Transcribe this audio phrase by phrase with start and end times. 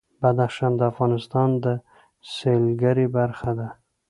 [0.21, 1.65] بدخشان د افغانستان د
[2.33, 3.67] سیلګرۍ برخه ده.